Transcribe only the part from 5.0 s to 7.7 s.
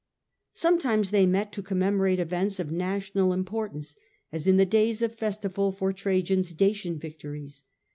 of festival for Trajan's Dacian victories.